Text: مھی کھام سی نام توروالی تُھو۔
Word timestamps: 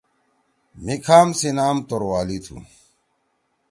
مھی 0.83 0.95
کھام 1.05 1.27
سی 1.39 1.49
نام 1.57 1.77
توروالی 1.87 2.37
تُھو۔ 2.45 2.57